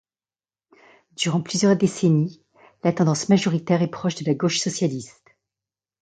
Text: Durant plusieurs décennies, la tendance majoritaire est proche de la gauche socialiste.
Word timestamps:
Durant 1.15 1.41
plusieurs 1.43 1.75
décennies, 1.77 2.43
la 2.83 2.91
tendance 2.91 3.29
majoritaire 3.29 3.83
est 3.83 3.87
proche 3.91 4.15
de 4.15 4.25
la 4.25 4.33
gauche 4.33 4.57
socialiste. 4.57 5.37